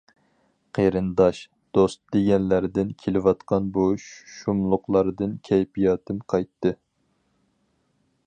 [0.75, 1.41] قېرىنداش،
[1.77, 6.75] دوست دېگەنلەردىن كېلىۋاتقان بۇ شۇملۇقلاردىن كەيپىياتىم قايتتى.